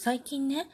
[0.00, 0.66] 最近ね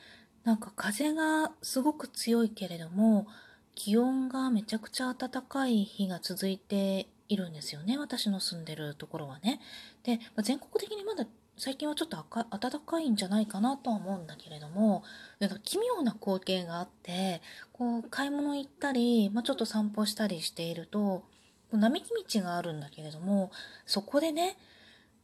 [0.45, 3.27] なんか風がすごく強いけれども
[3.75, 9.61] 気温がめちゃくちゃ暖かい日が続いているんですよね私の住んでるところはね。
[10.05, 11.27] で、まあ、全国的にまだ
[11.57, 12.25] 最近はちょっと
[12.57, 15.03] 暖かいんじゃないかなとは思うんだけれども
[15.41, 21.25] なんか奇妙な光景があってこう買い物行ったり、まあ、ちょっと散歩したりしていると
[21.73, 23.51] 並木道があるんだけれども
[23.87, 24.57] そこでね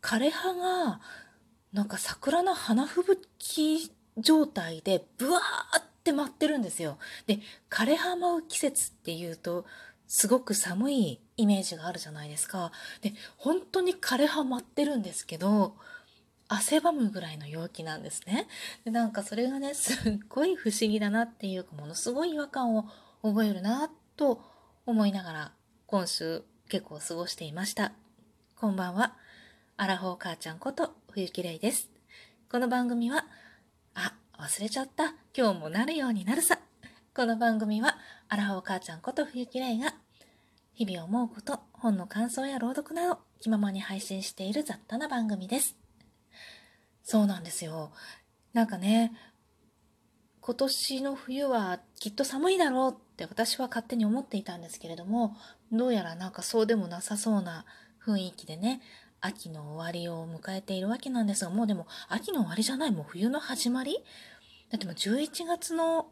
[0.01, 1.01] 枯葉が
[1.73, 6.99] なんか桜の花吹雪状態でブワーって舞ってるんですよ。
[7.27, 7.39] で
[7.71, 9.65] 枯れ葉舞う季節っていうと
[10.07, 12.73] すごく寒いイメージがあるじゃないですか。
[13.01, 15.75] で本当に枯れ葉舞ってるんですけど
[16.49, 18.49] 汗ばむぐらいの陽気なんですね。
[18.85, 22.85] でなんかそれがねすっごい不思議だなっていうかものすごい違和感を
[23.23, 24.43] 覚えるなと
[24.85, 25.53] 思いながら
[25.87, 27.93] 今週結構過ごしていました。
[28.57, 29.17] こんばんは。
[29.79, 31.91] アラフォー母ちゃんこと冬木玲です。
[32.51, 33.27] この番組は、
[33.93, 35.15] あ、忘れちゃった。
[35.37, 36.59] 今日もなるようになるさ。
[37.15, 37.99] この番組は、
[38.31, 39.95] アラフォー母ちゃんこと冬木玲が、
[40.73, 45.77] 日々思うこと、本の感想や朗読など、気ままに配信している雑多な番組です。
[47.03, 47.93] そうなんですよ。
[48.55, 49.13] なんかね、
[50.41, 55.37] 今年の冬はきっと寒いだろうって私は勝手に思っていたんですけれども、
[55.71, 57.67] どうやらなんかそうでもなさそうな
[58.03, 58.81] 雰囲気でね、
[59.23, 63.97] 秋の終わりを迎えているわけなんですが、もうでも秋の終わりじゃない、もう冬の始まり？
[64.71, 66.09] だってもう11月の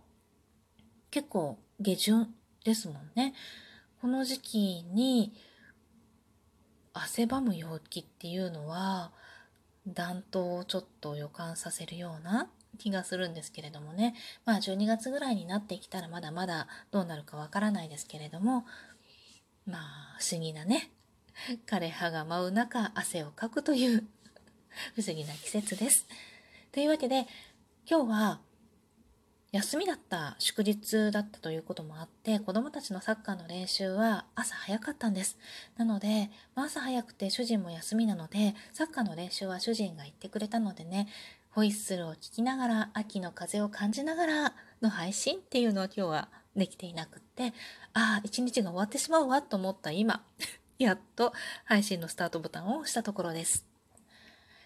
[1.11, 3.35] 結構下旬ですもんね。
[4.01, 4.59] この時期
[4.95, 5.35] に
[6.95, 9.13] 汗ばむ陽気っていうのは、
[9.87, 14.15] 暖冬をちょっと予感させるような気がするんですけれどもね
[14.45, 18.67] まあ12月ぐらいになってきたらまだまだどうなるかわからないですけれども
[19.67, 20.91] まあ不思議なね
[21.67, 24.07] 枯れ葉が舞う中汗をかくという
[24.95, 26.07] 不思議な季節です。
[26.73, 27.27] というわけで
[27.89, 28.41] 今日は
[29.53, 35.39] 休みだった祝日だったということもあって子供たちのサッカーの練習は朝早かったんです
[35.77, 41.09] なので、まあ、朝早くて主人も休みなのでサッカーの練習は主人が行ってくれたのでね
[41.51, 47.53] ホイッスルを聞きながら秋の風を感じながらの配信っていうのは今日はできていなくって
[47.93, 50.23] ああ一日が終わってしまうわと思った今
[50.81, 51.35] やっと
[51.67, 53.67] 配信のスタートボタンを押したところです。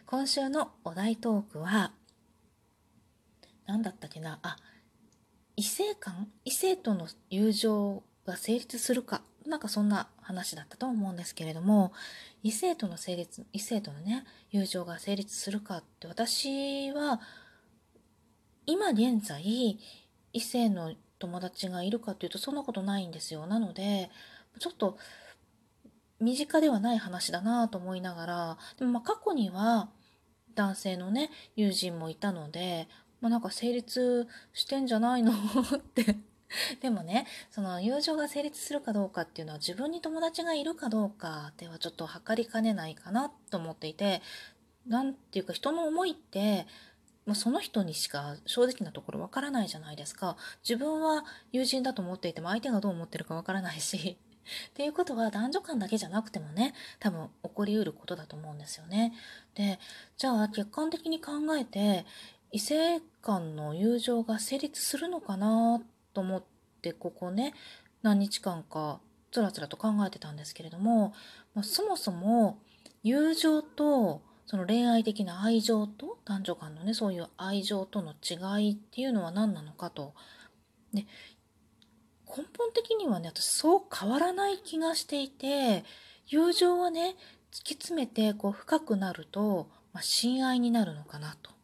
[0.07, 1.91] 今週のお題トークは
[3.67, 4.39] 何だったっけな？
[4.45, 4.57] あ
[5.57, 6.29] 異性間？
[6.45, 9.23] 異性との友情が成立するか？
[9.45, 11.93] なんかそんな話だったと思うんですけれども
[12.45, 17.21] 異性との成立異性とのね友情が成立するかって私は
[18.67, 19.81] 今現在
[20.33, 23.49] 異性の友達がいるかっていうとそんなことないんですよ。
[23.49, 24.11] なので
[24.61, 24.97] ちょっと
[26.25, 29.89] 身近ではない話だなと思いながらでもまあ過去には
[30.55, 32.89] 男性のね友人もいたので
[33.25, 35.33] まあ、なんか成立してんじゃないの？
[35.33, 36.19] って。
[36.83, 44.23] でもねその友情が成立するかどうかっていうのは自分に友達がいるかどうかではちょっと測りかねないかなと思っていて
[44.87, 46.67] 何ていうか人の思いって
[47.27, 50.37] まあ、その人にしか正直なところわからないじゃないですか。
[50.63, 54.19] 自分は友人だと思っていても相手がどう思ってるかわからないし。
[54.71, 59.13] っていうことは男女間だけじゃなくてもね多分起こりうることだと思うんですよね。
[59.55, 59.79] で
[60.17, 62.05] じゃあ客観的に考えて
[62.53, 65.83] 異性間の友情が成立するのかな
[66.13, 66.43] と思っ
[66.83, 67.55] てここね
[68.03, 69.01] 何日間か
[69.33, 71.13] つらつらと考えてたんですけれども、
[71.55, 72.59] まあ、そもそも
[73.03, 80.15] 友情とその恋愛的な愛情と男女間のねそういう愛情との違いっていうのは何なのかと。
[80.93, 81.07] で
[82.27, 85.85] 根本的にはね私そう変わらない気がしていて
[86.27, 87.17] 友情はね
[87.53, 91.55] 突き詰めてこう深くなると、まあ、親愛になるのかなと。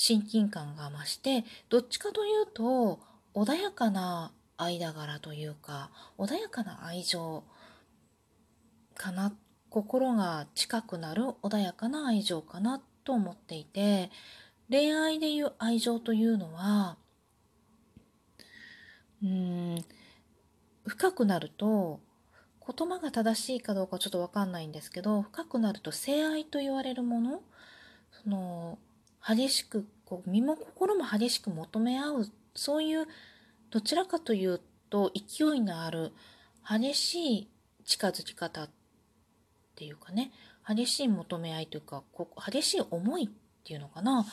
[0.00, 3.00] 親近感が増してどっちかというと
[3.34, 7.42] 穏やかな間柄というか穏やかな愛情
[8.94, 9.32] かな
[9.70, 14.10] 心が近くなる穏やかな愛情かなと思っていて
[14.70, 16.96] 恋愛でいう愛情というのは
[19.22, 19.84] うん。
[20.86, 22.00] 深くなると
[22.66, 27.40] 言葉が正しいかどうかちょっと分かんないんですけど深くなると性愛と言われるもの
[28.24, 28.78] その
[29.26, 33.06] 激しくこう身も心も激しく求め合うそういう
[33.70, 34.60] どちらかという
[34.90, 36.12] と勢いのある
[36.68, 37.48] 激しい
[37.84, 38.70] 近づき方っ
[39.76, 40.30] ていうかね
[40.66, 43.28] 激しい求め合いというかこ激しい思いっ
[43.64, 44.24] ていうのかな、うん、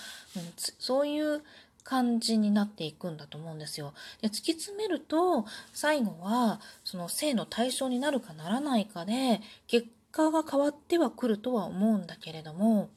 [0.56, 1.42] そういう
[1.86, 3.94] 感じになっていくんだと思うんですよ。
[4.22, 12.90] で突き詰めると最後はその性の対象になるかならないかで結果が変わってはくるとは思うんだけれども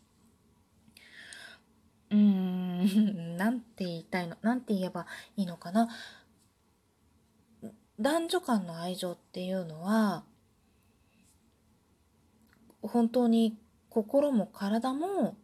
[2.10, 2.58] うーん
[3.36, 5.06] なんて言いたいの、なんて言えば
[5.36, 5.88] いいのかな。
[8.00, 10.24] 男女間の愛情っていうのは、
[12.80, 13.58] 本当に
[13.90, 15.36] 心も体も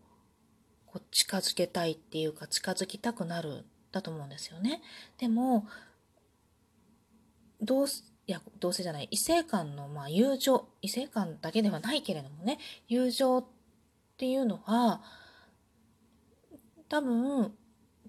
[0.94, 4.80] こう近づけたいっていうか近づきたくなるだと思うんですよね。
[5.18, 5.66] でも、
[7.60, 13.44] どうすいや、どうせじゃない、異性間の、まあ、友情、異性間だけではないけれどもね、友情っ
[14.16, 15.02] ていうのは、
[16.88, 17.52] 多分、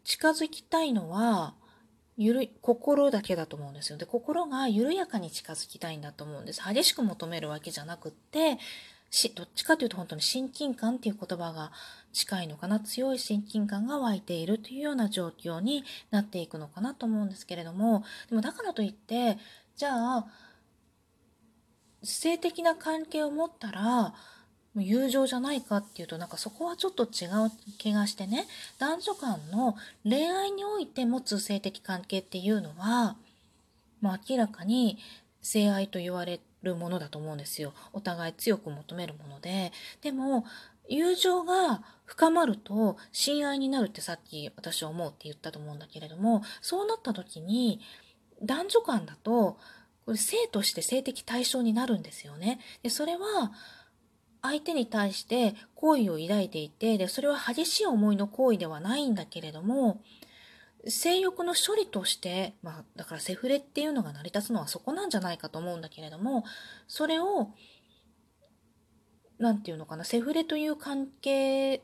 [0.04, 1.56] 近づきたいのは、
[2.18, 3.98] ゆる心だけだと思うんですよ。
[3.98, 6.62] で、心が緩やかに近づきたいんだと思うんです。
[6.62, 8.58] 激しく求めるわけじゃなくって、
[9.16, 11.72] し、どっちかというと本当に親近感っていう言葉が
[12.14, 12.80] 近いのかな。
[12.80, 19.38] 強い親近感が湧いているというような状況になっていくのかなと思うんですけれども、でもだからといって、
[19.76, 20.28] じゃあ、
[22.04, 24.14] 性的な関係を持ったら、
[24.78, 28.46] 友情じゃないかっていうとなんかそこはちょっと違う気がしてね
[28.78, 33.16] 男女間の恋愛において持つ性的関係っていうのは、
[34.02, 34.98] まあ、明らかに
[35.42, 39.72] 性愛と言われるものだと思うんですよお互い強く求めるもので
[40.02, 40.46] でも
[40.88, 47.80] 友情が深まると親愛になるってさっき私は思うって言ったと思うんだけれどもそうなった時に
[48.44, 49.58] 男女間だと
[50.06, 52.60] これ性として性的対象になるんですよね。
[52.84, 53.52] でそれは
[54.44, 60.02] 相手に対して好意を抱いていてでそれは激しい思いの行為ではないんだけれども
[60.88, 66.44] 性欲の処理として、まあ、だからセフレっていうのが成り立つのはそこなんじゃないかと思うんだけれども
[66.88, 67.50] それを
[69.40, 71.82] 何て言うのかなセフレという関係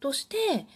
[0.00, 0.66] として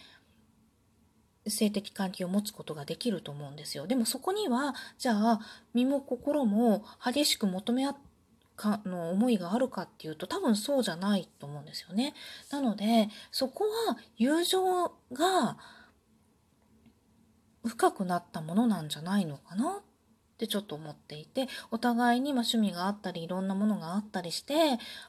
[1.47, 3.85] 性的関係を持つことができると思うんですよ。
[3.85, 5.39] でもそこにはじゃあ
[5.73, 7.95] 身も心も激しく求め合
[8.55, 12.13] かの思いがあるかっていうと多分そうじゃないと思うんですよね。
[12.51, 15.57] なのでそこは友情が
[17.65, 19.79] 深くなったものなんじゃないのかな？
[19.79, 19.81] っ
[20.37, 24.53] てちょっと思っていてお互いにま趣味があったりいろんなものがあったりして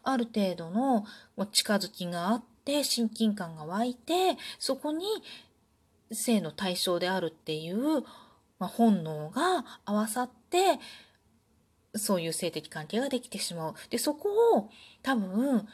[0.03, 1.07] ある程度の
[1.51, 5.07] 近づきがあって親近感が湧いてそこに
[6.13, 8.05] 性の対象であるっていう、
[8.59, 10.79] ま、本能が合わさって
[11.97, 13.75] そういう性的関係ができてしまう。
[13.89, 14.29] で、そこ
[14.59, 14.69] を
[15.03, 15.67] 多分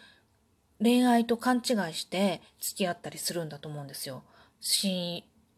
[0.81, 4.23] 恋愛と勘違いして付き合ったりするんだと思うんですよ。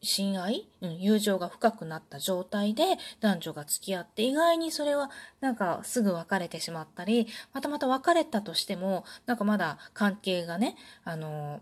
[0.02, 2.84] 親愛、うん、友情が深くなった状態で
[3.20, 5.10] 男女が付き合って意外にそれは
[5.40, 11.60] なんかすぐ別れてしまったりまたまた別れたとしてもなんかまだ関係がねあの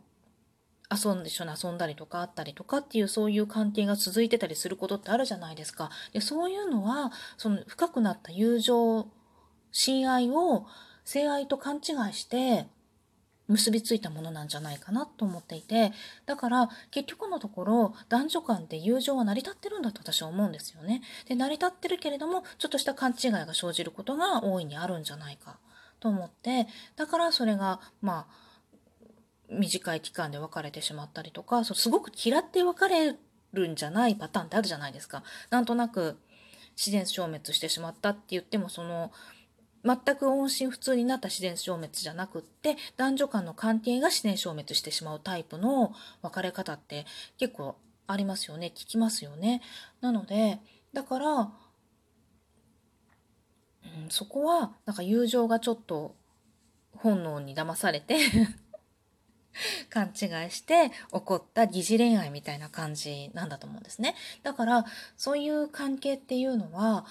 [0.90, 5.90] 遊んで一緒に遊んだりとかあったりとかっていうそういう関係が続いてたりすることってあるじゃないですか。
[6.12, 9.06] でそういうのはその深くなった友情
[9.70, 10.66] 親愛を
[11.04, 12.66] 性愛と勘違いして
[13.50, 15.92] 結びついたものなんじゃないかなと思っていて
[16.24, 21.02] だから結局のところ男女間で友情は成り立ってるんだと私は思うんですよね。
[21.26, 25.58] で成り立ってるけれどもちょっとした勘違いが生じることが大いにあるんじゃないか
[25.98, 26.66] と思って
[26.96, 28.50] だからそれがまあ
[29.50, 33.16] 短い期間で別れてしまったりとかそうすごく嫌って別れ
[33.52, 35.24] るんじゃないパターンってあるじゃないですか。
[35.50, 36.16] なんとなく
[36.76, 39.10] 自然消滅してしまったって言ってもその
[39.84, 45.92] 全く音信不通になった自然消滅じゃなくって男女間の関係が自然消滅してしまうタイプの
[46.22, 47.06] 別れ方って
[47.38, 49.62] 結構ありますよね聞きますよね。
[50.00, 50.58] なので
[50.92, 51.50] だから、うん、
[54.10, 56.14] そこはなんか友情がちょっと
[56.96, 58.18] 本能に騙されて
[59.88, 64.14] 勘違いして起こった疑似恋愛みたいな感じなんだと思うんですね。
[64.42, 64.84] だから
[65.16, 67.06] そういう関係っていうのは、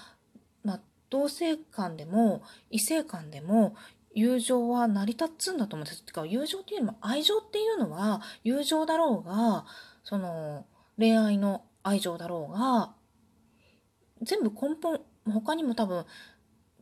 [1.10, 3.74] 同性間でも異性間でも
[4.14, 6.02] 友情は成り立つんだと思うんです。
[6.04, 9.66] てか友情っていうのも愛情っていうのは友情だろうが
[10.04, 10.66] その
[10.98, 12.92] 恋愛の愛情だろうが
[14.22, 16.04] 全部根本他にも多分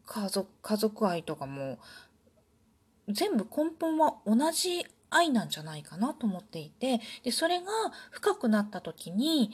[0.07, 1.79] 家族家族愛とかも
[3.09, 7.67] 全部根本は同じ愛なんじゃないかなと思っていてでそれが
[8.11, 9.53] 深くなった時に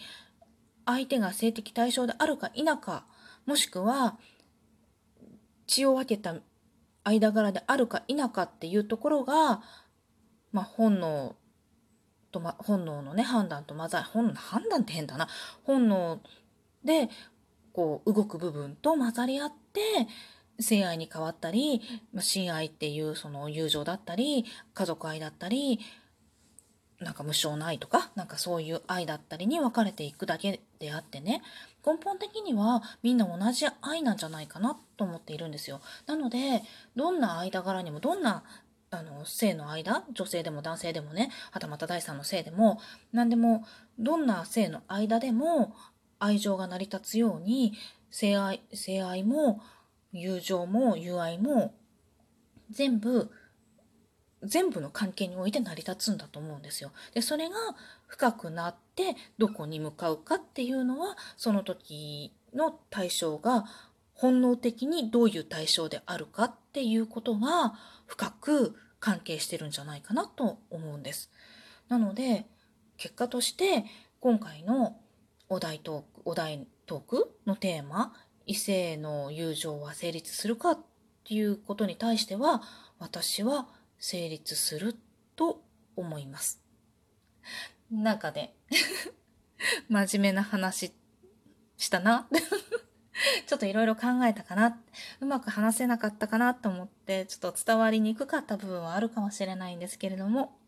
[0.87, 3.04] 相手が性的対象であるか否か
[3.47, 4.19] もしくは
[5.75, 6.37] 血を分けた
[7.02, 9.62] 間柄であるか否かっていうところが、
[10.52, 11.35] まあ、本能
[12.31, 15.28] と、ま、本能のね判断と混ざり本判断って変だな。
[15.64, 16.21] 本能
[16.85, 17.09] で
[17.73, 19.81] こう動く部分と混ざり合って
[20.61, 25.81] 性愛に変わったり、まあ、親愛っていうその友情だったり、家族愛だったり、
[27.00, 31.42] なんか無償の愛とか、なんかそういう愛だったりに分かれていくだけであってね、
[31.84, 35.80] 根本的にはみんな同じ愛なんじゃないかなと思っているんですよ。
[36.06, 36.62] なので、
[36.96, 38.44] どんな間柄にも、どんな
[38.90, 42.80] あの性の間女性でも男性でもねはたまた第三の性でも
[43.12, 43.64] 何でも
[43.98, 45.74] どんな性の間でも
[46.20, 47.72] 愛情が成り立つように
[48.10, 49.60] 性愛性愛も
[50.12, 51.74] 友情も友愛も
[52.70, 53.30] 全部
[54.44, 56.92] 全部の関係において成り立つんだと思うんですよ。
[57.12, 57.56] でそれが
[58.06, 63.64] 深くなってどこに向かうかっていうのはその時の対象が
[64.14, 67.74] 本能的にどういう対象であるかっていうことが
[68.06, 71.30] 深く関係してるんじゃないかなと思うんです。
[71.88, 72.46] なので
[72.96, 73.84] 結果として
[74.20, 74.96] 今回の
[75.48, 78.14] お題トークお題トークのテーマ
[78.46, 80.78] 異性の友情は成立するかっ
[81.24, 82.62] ていうことに対しては
[82.98, 83.66] 私は
[84.04, 84.96] 成立する
[85.34, 85.62] と
[85.96, 86.61] 思います。
[87.90, 88.54] なんかね
[89.88, 90.92] 真面目な話
[91.78, 92.28] したな
[93.46, 94.78] ちょっといろいろ考えたかな、
[95.20, 100.58] うまく話せなかったかなと思って、ちょっと伝わりにくかった部分はあるかもしれないんですけれども、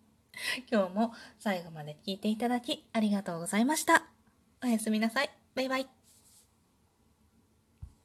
[0.71, 4.07] 今日も最後まで聞いていただきありがとうございました。
[4.63, 5.31] おやすみなさい。
[5.55, 5.96] バイバイ。